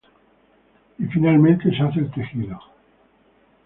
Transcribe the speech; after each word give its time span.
Y 0.97 1.05
finalmente, 1.09 1.69
se 1.69 1.77
hace 1.83 1.99
el 1.99 2.09
tejido. 2.09 2.59